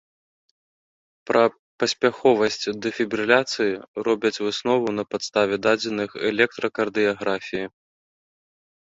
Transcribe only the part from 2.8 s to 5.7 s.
дэфібрыляцыі робяць выснову на падставе